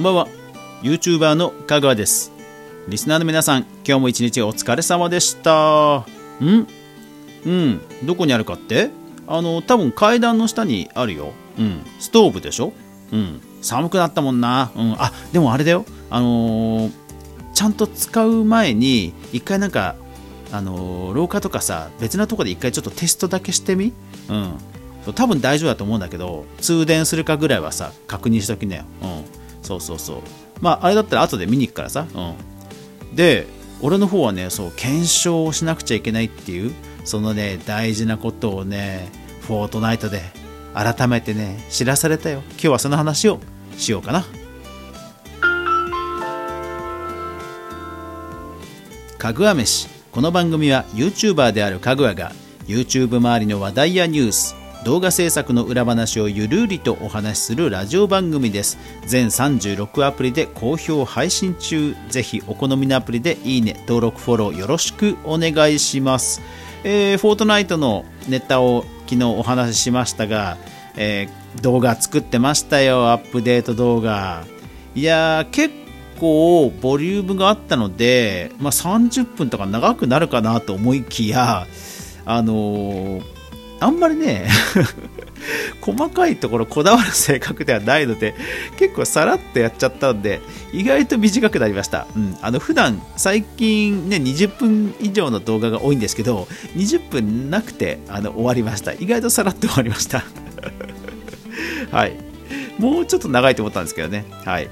[0.00, 0.28] んばんは。
[0.82, 2.32] YouTuber の香川です。
[2.88, 6.06] リスナーの皆さん今日も一日お疲れ様でした。
[6.42, 6.66] ん？
[7.44, 7.80] うん。
[8.04, 8.88] どこにあるかって？
[9.26, 11.34] あの多分階段の下にあるよ。
[11.58, 11.82] うん。
[11.98, 12.72] ストーブでしょ？
[13.12, 13.42] うん。
[13.60, 14.72] 寒くなったもんな。
[14.74, 14.94] うん。
[14.98, 15.84] あでもあれだよ。
[16.08, 16.92] あのー、
[17.52, 19.96] ちゃんと使う前に一回なんか
[20.50, 23.92] あのー、廊下とかさ別なとこで一回ちょっとテストだけしてみ？
[24.30, 24.54] うん。
[25.14, 29.24] 多分大丈夫だと思うんだけど通電するかぐらいはさ確認しときなよ、うん、
[29.62, 30.22] そうそうそう。
[30.60, 33.46] まああれだったら後で見に行くからさ、うん、で
[33.82, 36.72] 俺の方はねそう検証をしなくちゃいけないっていう
[37.04, 39.08] そのね大事なことをね
[39.42, 40.20] フォートナイトで
[40.74, 42.42] 改めてね知らされたよ。
[42.50, 43.40] 今日はその話を
[43.76, 44.24] しようかな。
[49.18, 49.88] かぐわ飯。
[50.12, 52.32] この番組は YouTuber であるかぐわが
[52.66, 58.78] YouTube 周りの話題やニュース動画制作の裏話をゆるりとお話しするラジオ番組です。
[59.04, 61.94] 全36アプリで好評配信中。
[62.08, 66.40] ぜひお好みのアプリでいいね登録フォローよろしくお願いします。
[66.82, 70.56] えー、フォートナイトのネタを昨日お話ししましたが、
[70.96, 73.10] えー、動画作ってましたよ。
[73.10, 74.46] アップデート動画。
[74.94, 75.74] いやー結
[76.18, 81.66] 構ボリュームがあったので、まあ、30分とか長くなるかなと思いきや
[82.24, 83.39] あのー
[83.80, 84.48] あんまりね
[85.80, 88.34] 細かいところこだわる性格ではないので
[88.78, 90.40] 結構さらっとやっちゃったんで
[90.72, 98.92] 意外と短くなりました、うん、あの普段最近ね20分以上の動画が多いんですけど20分なくてあの終わりました。
[98.92, 100.24] 意外とさらっと終わりました。
[101.90, 102.16] はい。
[102.78, 104.24] もうちょっと長いと思ったんですけどね。
[104.44, 104.68] はい。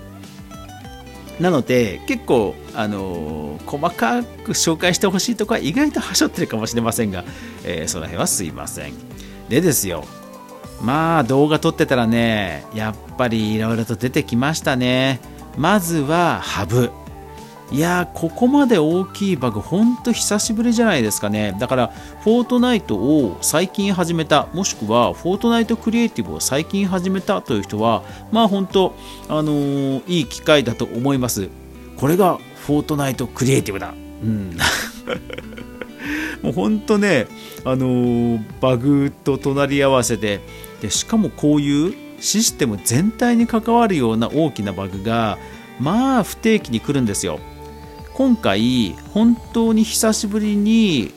[1.41, 7.25] なので結構、あのー、細かく紹介してほしいとこは意外とはしょってるかもしれませんが、
[7.64, 8.92] えー、その辺はすいません。
[9.48, 10.05] でですよ。
[10.83, 15.20] まあ動画撮ってたらねやっぱりいろいろと出てきましたね。
[15.56, 16.91] まずはハブ。
[17.71, 21.55] いやここまで大きいバグ、ほんと久しぶりじゃないですかね。
[21.59, 21.89] だから、
[22.23, 28.03] フォートナイトを最近始めた、もしくは、フォートナイトクリエイティブを最近始めたという人は、
[28.33, 28.95] まあ本当、
[29.28, 31.51] あのー、いい機会だと思います。
[31.97, 33.93] これがフォートナイトクリエイティブだ。
[34.23, 34.57] うん。
[36.43, 37.27] もう本当ね、
[37.65, 40.41] あのー、バグと隣り合わせで
[40.81, 45.39] で、しかもこういうシステム全体に関わるような大きなバグが、
[45.81, 47.41] まあ不定期に来るんですよ。
[48.19, 51.12] 今回本当に久しぶりに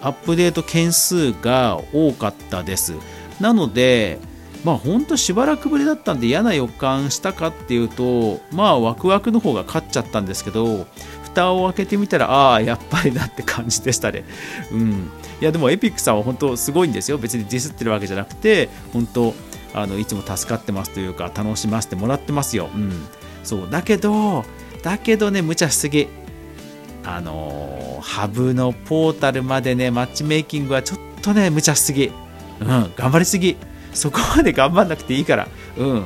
[0.00, 2.94] アップデート件数が多かったです。
[3.38, 4.18] なので
[4.64, 10.86] まあ本当しばらくぶりだったんで嫌な予感したかっていうとまあワクワクの方が勝っちゃったんですけど
[11.22, 14.24] 蓋を開けてみたらああやっぱりなって感じでしたね。
[14.72, 15.10] うん。
[15.42, 17.18] いやでもエピックさんは本当すごいんですよ。
[17.18, 19.34] 別にディスってるわけじゃなくて本当
[19.74, 22.70] あのいつも助かってますというか楽しませてもらってますよ。
[22.74, 23.06] うん。
[23.44, 23.70] そう。
[23.70, 24.46] だけど
[24.86, 26.06] だけどね、無茶しすぎ。
[27.02, 32.12] あのー、ハブのポータルまでね、マッチメイキングはちょっとね、無茶しすぎ。
[32.60, 33.56] うん、頑張りすぎ。
[33.92, 35.48] そこまで 頑張んなくていいから。
[35.76, 36.04] うん。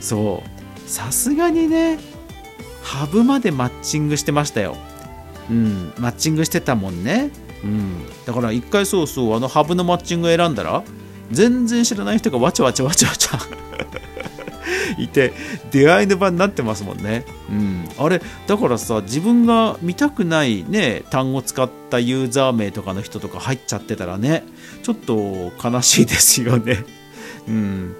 [0.00, 0.90] そう。
[0.90, 2.00] さすがにね、
[2.82, 4.76] ハブまでマッチングしてましたよ。
[5.48, 7.30] うん、マッチングしてたもんね。
[7.62, 8.04] うん。
[8.26, 10.82] だから一回そうそう、あのハブのマッチング選んだら、
[11.30, 13.38] 全然知らない人がわちゃわちゃわちゃわちゃ
[14.98, 15.32] いて
[15.70, 24.44] 出会いの場になってますもんね、うん、あれだからさ自分が見たくないね単語使ったユーザー名とかの人とか入っちゃってたらね
[24.82, 26.84] ちょっと悲しいですよね、
[27.48, 27.96] うん、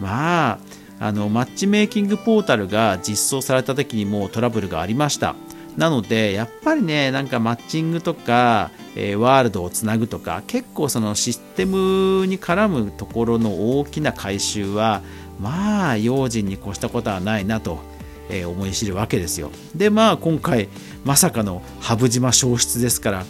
[0.00, 0.58] まあ
[0.98, 5.34] あのマッチメイキングポータルが実装された時にもうトラブルがありました。
[5.76, 15.02] なのでやっぱりねなんかマッチングとか、えー、ワールドをつなぐとか結構そのシステムに絡むところの大きな改修は
[15.40, 17.78] まあ用心に越したことはないなと、
[18.28, 19.50] え、思い知るわけですよ。
[19.74, 20.68] でまあ今回
[21.04, 23.24] まさかの羽生島消失ですから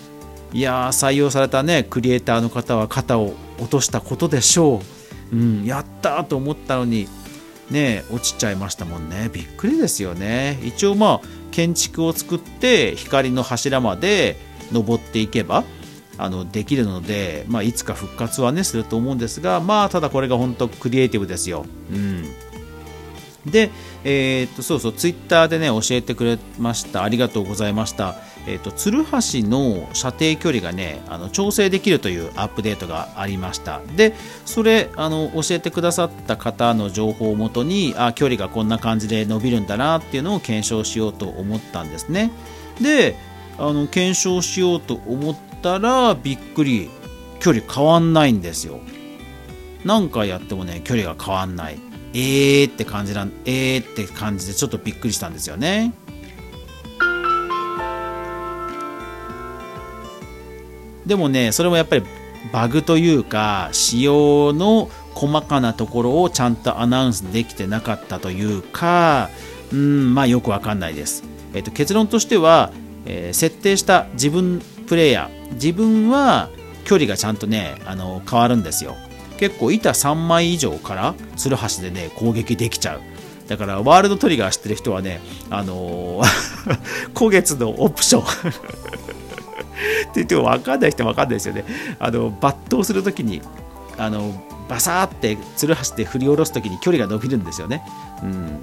[0.53, 4.81] いや採用されたねクリエイターの方は肩を落としたことでしょ
[5.33, 7.09] う、うん、やったと思ったのに
[7.71, 9.29] ね落ちちゃいましたもんね。
[9.33, 10.59] びっくりですよね。
[10.63, 14.37] 一応まあ建築を作って光の柱まで
[14.73, 15.65] 登っていけば
[16.19, 21.67] あのできるので、まあ、いつか復活はねすると思うんですがまあただこれが本当クリエイティブですよ。
[21.93, 22.25] うん。
[23.45, 23.71] で、
[24.05, 27.05] えー、っとそうそうツイッターでね教えてくれました。
[27.05, 28.17] ありがとうございました、
[28.47, 33.81] えー、っと鶴橋の射程距離がねあの調整できるというアップデートがありました。
[33.97, 34.15] で
[34.45, 42.33] それあの教えてくださった方の情報をもとにあ距離がこんな感じで伸びるんだなっていうのを検証しようと思ったんですね。
[42.81, 43.17] で
[43.59, 46.91] あの検証しようと思ったらびっくり
[47.41, 48.81] 距離変わんないんですよ。
[49.85, 51.79] 何回やってもね距離が変わんない。
[52.13, 55.93] えーって感じなんえーって感じでちょっとびっくりしたんですよね。
[61.07, 62.03] でもねそれもやっぱり
[62.53, 69.31] バグというか仕様の細かなところをちゃんとアナウンスできてなかったというか
[69.73, 71.25] うんまあよくわかんないです、
[71.55, 72.73] えっと、結論としては、
[73.07, 75.55] えー、設定した自分プレイヤー。
[75.55, 76.49] 自分は
[76.85, 78.97] 距離がちゃんとねあの変わるんですよ。
[79.39, 83.01] 結構板3枚以上からツルハシでね攻撃できちゃう。
[83.49, 86.79] だからワールドトリガー知ってる人はねあのー、
[87.17, 88.23] 古月のオプション。
[88.27, 88.27] っ
[90.07, 91.65] て言っても分かんない人は分かんないですよね。
[91.99, 93.43] あの抜刀するときに
[93.99, 97.83] あのバサーってツルハシで振り下ろすときに距離が伸びるんですよね、
[98.23, 98.61] うん、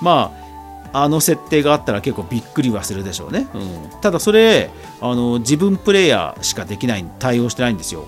[0.00, 0.49] まあ
[0.92, 4.70] あの設定があったら結構びっくりはするでしょうね、うん、ただそれ
[5.00, 8.06] あの自分プレイヤーしかできない対応してないんですよ。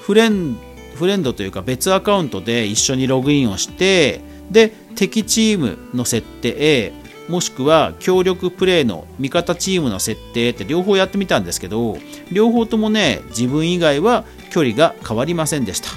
[0.00, 0.56] フレン
[0.94, 4.20] フレンドというか別アカウントで一緒にログインをして
[4.50, 6.92] で敵チームの設定
[7.28, 11.96] もしくは協力プレイの味方チームの設定って両方やってみたんですけど
[12.32, 15.90] 両方ともね自分以外は距離が変わりませんでした。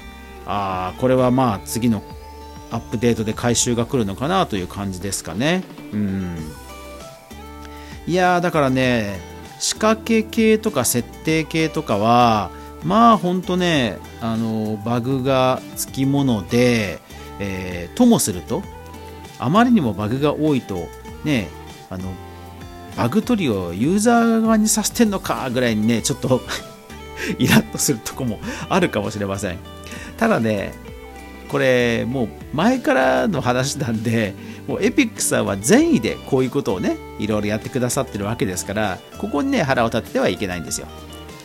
[0.46, 2.04] あーこれはまあ次の
[2.74, 5.64] アップデートで回収が来るのかなという感じですかね。
[5.94, 6.38] うん。
[8.08, 9.20] いやだからね、
[9.60, 12.52] 仕掛け系とか設定系とかは、
[12.84, 17.00] まあほんとね、あの、バグがつきもので、
[17.40, 18.64] えー、ともすると、
[19.40, 20.88] あまりにもバグが多いと、
[21.24, 21.50] ね、
[21.90, 22.12] あの、
[22.98, 26.42] バグ取りをユーザー側にさせてんのかぐらいにね、ちょっと
[27.38, 29.60] イラッとするとこもあるかもしれません。
[30.18, 30.74] ただね、
[31.54, 34.34] これもう前からの話なんで
[34.68, 40.88] もうエピックさんは善意でこういうことをねいろいろやってくださってるわけですからここにね腹を立ててはいけないんですよ、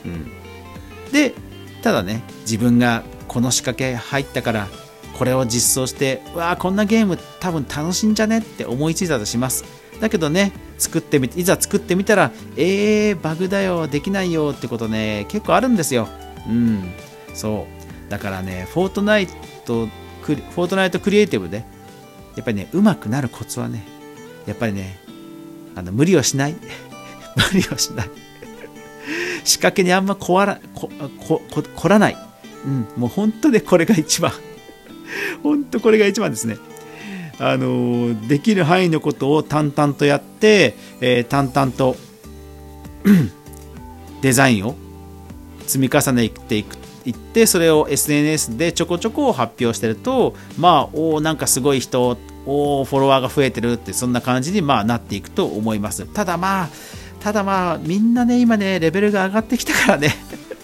[0.07, 1.35] うん、で
[1.83, 4.69] ただね自分がこの仕掛け入ったから
[5.19, 9.65] これを実装してわーこんなゲーム多分楽しいんじゃねって思いついたとします。
[10.01, 16.09] だけどね作ってみいざ作ってみたらえーバグだよできないよってことね結構あるんですよ。
[16.49, 16.93] うん。
[17.35, 17.67] そ
[18.07, 18.11] う。
[18.11, 19.29] だからねフォートナイ
[19.69, 21.65] トフォートナイトクリエイティブで
[22.37, 23.85] やっぱりねうまくなるコツはね
[24.47, 24.99] やっぱりね
[25.75, 26.57] あの無理をしない。
[27.53, 28.11] 無理をしない。
[29.45, 32.17] 仕掛けにあんまこわらこここ凝らない、
[32.65, 34.33] うん、もう本当でこれが一番。
[35.43, 36.57] 本当これが一番ですね。
[37.39, 41.97] あのできる範囲のことを淡々とやって、えー、淡々と
[44.21, 44.75] デザインを
[45.67, 56.07] 積み重ねていくと行ってそれを SNS でちょこちょこ発表してるとまあおなんかすごい人おフォロワーが増えてるってそんな感じにまあなっていくと思います。
[56.07, 56.69] ただまあ
[57.21, 60.15] ただまあみんなね今ねレベルが上がってきたからね。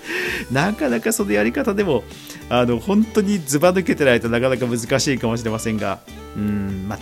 [0.52, 2.04] なかなかそのやり方でも
[2.50, 6.00] あの本当にずば抜けてないとなかなか難しいかもしれませんが。
[6.36, 6.98] うんまあ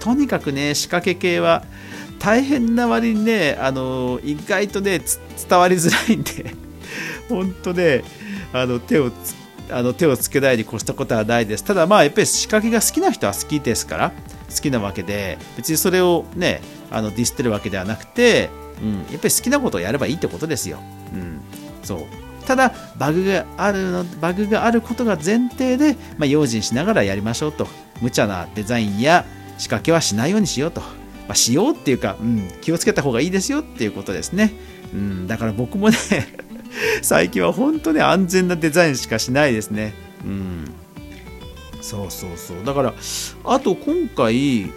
[0.00, 1.64] とにかくね仕掛け系は
[2.18, 5.00] 大変な割にねあの意外とね
[5.48, 6.71] 伝わりづらいんで。
[7.28, 8.04] 本当ね
[8.52, 9.10] あの手を
[9.70, 11.64] あの手をつけないに越したことはないです。
[11.64, 14.12] ただまあやっぱり仕掛けが好きな人は好きですから
[14.54, 16.60] 好きなわけで別にそれをね
[16.90, 18.50] あのディスってるわけではなくて、
[18.82, 20.78] うん、やっぱり好きなことをやればいいってことですよ。
[21.14, 21.40] うん、
[21.82, 22.00] そう
[22.46, 27.66] ただバグがあるのバグがあることが前提で、まあ、用心しながらやりましょうと
[28.00, 29.24] 無茶なデザインや
[29.58, 30.86] 仕掛けはしないようにしようと、ま
[31.28, 34.52] あ、しようっていうか、うん、気をつけた方がいいですよっていうことですね、
[34.92, 35.96] うん、だから僕もね
[37.02, 39.94] 最近は本当に安全なデザインしかしないですね。
[40.24, 40.72] うん。
[41.80, 42.64] そうそうそう。
[42.64, 42.94] だから、
[43.44, 44.70] あと今回、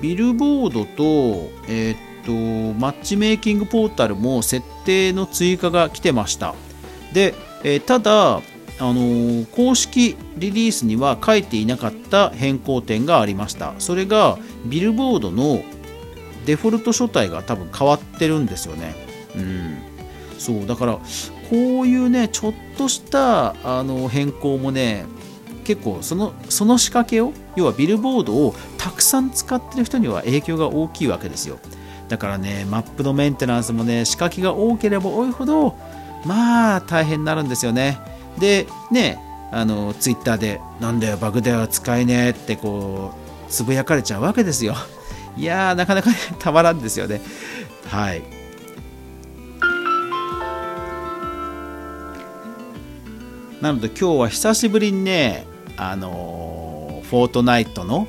[0.00, 6.54] ビルボードと、えー、っと、マッチメイキングポータルも設定の追加が来てました。
[7.12, 7.34] で、
[7.64, 8.40] えー、ただ、あ
[8.80, 13.74] のー、公式リリースには書いていなかった変更点がありました。
[13.78, 15.62] それが、ビルボードの
[16.46, 18.94] デフォルト書体が多分変わってるんですよね。
[19.36, 19.91] うん。
[20.42, 25.04] そうだからこういうねちょっとしたあの変更もね
[25.62, 31.60] 結構そのその仕掛けを要はビルボードをたくさん使ってる人には影響が大きいわけですよ。
[32.08, 35.76] だからねマップのメンテナンスもね仕掛けが多ければ多いほど
[36.26, 37.98] まあ大変になるんですよね。
[38.40, 39.20] でね
[39.52, 43.14] あのツイッターでなんだよバグだよ使えねえってこ
[43.46, 44.74] うつぶやかれちゃうわけですよ。
[45.36, 47.20] いやーなかなか、ね、たまらんですよね。
[47.86, 48.41] はい。
[53.62, 58.08] なので今日は久しぶりにね、あのー、フォートナイトの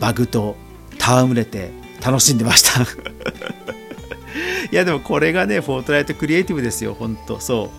[0.00, 0.56] バグと
[0.98, 2.80] 戯れて楽しんでました。
[4.72, 7.38] いやでもこれがね、フォートナイトクリエイティブですよ、本当。
[7.38, 7.70] そ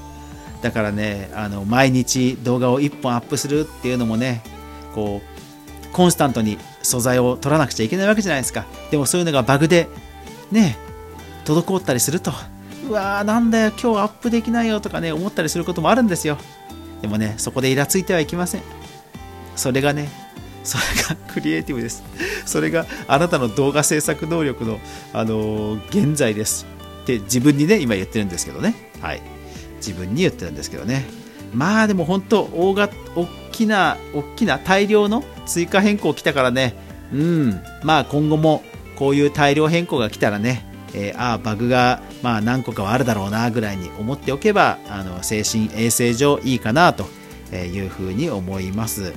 [0.61, 0.63] う。
[0.63, 4.43] だからね、あの毎日動画を1本アップするっていうのもね、
[4.93, 8.65] こう、コンスタントに素材を取らなくちゃいけないわけじゃないですか。
[8.91, 9.87] でもそういうのがバグで
[10.51, 10.77] ね
[11.43, 12.31] 滞ったりすると
[12.87, 16.37] うわーなんだよ今日アップできないよとかね思ったりすることもあるんですよ。
[17.05, 18.61] でもねそこでイラついてはいけません。
[19.55, 20.09] それがね
[20.63, 22.03] それが クリエイティブです。
[22.47, 24.79] それがあなたの動画制作能力の、
[25.13, 26.65] あのー、現在です。
[27.03, 28.73] って自分にね今言ってるんですけどね。
[29.01, 29.21] はい。
[29.77, 31.05] 自分に言ってるんですけどね。
[31.53, 36.73] まあでも本当大が大きな大きな大量の追加変更来たからね。
[37.13, 37.61] うん。
[37.83, 38.63] まあ今後も
[38.95, 47.05] こういう大量変更が来たらねえー、ああバグがまあ何個かはあるだろうなぐらいに思っておけばあの精神衛生上いいかなと
[47.53, 49.13] いうふうに思います。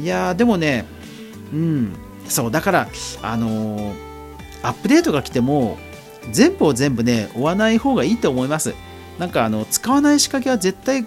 [0.00, 0.84] いやでもね
[1.52, 1.94] うん
[2.26, 2.88] そうだから
[3.22, 3.94] あのー、
[4.62, 5.78] アップデートが来ても
[6.32, 8.74] 全部を全部ね追わない方がいいと思います。
[9.18, 11.06] なんかあの使わない仕掛けは絶対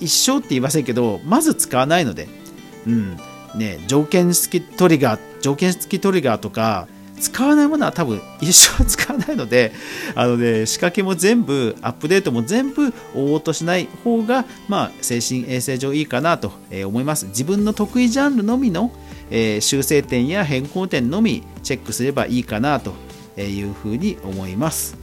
[0.00, 2.28] 一生って言いませんけどまず使わないので。
[2.86, 3.16] うん
[3.56, 6.86] ね条件付きトリガー条件付きトリガーとか
[7.18, 9.72] 使わないものは多分一生使わないので
[10.14, 16.52] あの、ね、仕掛けも全部アップデートも全部追おうとしない方が、まあ、精神衛生上いいかなと
[16.84, 18.92] 思います自分の得意ジャンルのみの、
[19.30, 22.94] えー、修正点や変更点のみチェックすればいいかなと
[23.38, 24.96] いうふうに思います。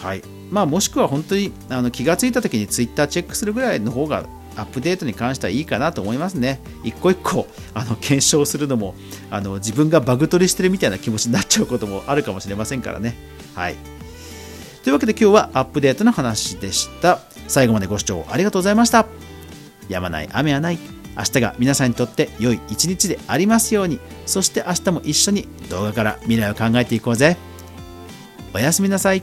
[0.00, 6.60] はいまあ、もしくは本当にあの気がついた時に Twitter チェックするぐらいの方がアップデートに関してはいいかなと思いますね。
[6.82, 8.94] 一個一個あの検証するのも
[9.30, 13.16] あの自分がバグ取りしてるみたいな気持ちになっちゃうこともあるかもしれませんからね。
[13.54, 13.76] はい。
[14.82, 17.20] というわけで今日はアップデートの話でした。
[17.48, 19.06] 最後までご視聴ありがとうございました。
[19.88, 20.78] やまない雨はない。
[21.16, 24.00] 明日が皆さんにとって良い一日でありますように。
[24.26, 27.36] そして明日も一緒に動画から未来を考えていこうぜ。
[28.52, 29.22] おやすみなさい。